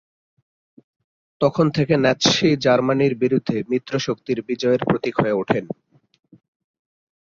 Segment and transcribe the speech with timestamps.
[1.41, 5.65] তখন থেকে নাৎসি জার্মানির বিরুদ্ধে মিত্র শক্তির বিজয়ের প্রতীক হয়ে উঠেন।